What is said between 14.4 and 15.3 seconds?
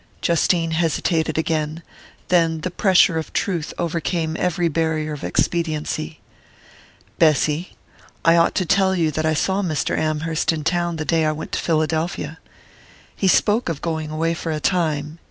a time...